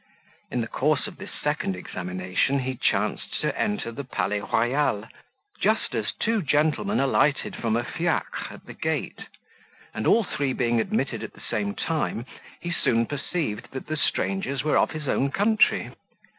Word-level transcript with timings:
In 0.49 0.61
the 0.61 0.67
course 0.67 1.05
of 1.05 1.17
this 1.17 1.29
second 1.43 1.75
examination 1.75 2.57
he 2.57 2.73
chanced 2.75 3.39
to 3.41 3.55
enter 3.55 3.91
the 3.91 4.03
Palais 4.03 4.39
Royal, 4.39 5.05
just 5.61 5.93
as 5.93 6.11
two 6.13 6.41
gentlemen 6.41 6.99
alighted 6.99 7.55
from 7.55 7.75
a 7.77 7.83
fiacre 7.83 8.51
at 8.51 8.65
the 8.65 8.73
gate; 8.73 9.25
and 9.93 10.07
all 10.07 10.23
three 10.23 10.53
being 10.53 10.81
admitted 10.81 11.21
at 11.21 11.33
the 11.33 11.39
same 11.51 11.75
time, 11.75 12.25
he 12.59 12.71
soon 12.71 13.05
perceived 13.05 13.69
that 13.73 13.85
the 13.85 13.95
strangers 13.95 14.63
were 14.63 14.75
of 14.79 14.89
his 14.89 15.07
own 15.07 15.29
country. 15.29 15.91